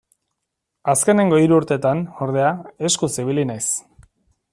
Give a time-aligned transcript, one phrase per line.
[0.93, 2.49] Azkenengo hiru urtetan, ordea,
[2.91, 3.65] eskuz ibili naiz.